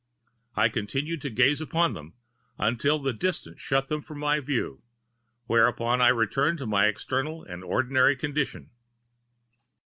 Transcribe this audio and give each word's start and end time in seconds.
I 0.55 0.67
continued 0.67 1.21
to 1.21 1.29
gaze 1.29 1.61
upon 1.61 1.93
them 1.93 2.15
until 2.57 2.97
the 2.97 3.13
distance 3.13 3.61
shut 3.61 3.87
them 3.87 4.01
from 4.01 4.17
my 4.17 4.39
view,—whereupon 4.39 6.01
I 6.01 6.07
returned 6.07 6.57
to 6.57 6.65
my 6.65 6.87
external 6.87 7.43
and 7.43 7.63
ordinary 7.63 8.15
condition. 8.15 8.71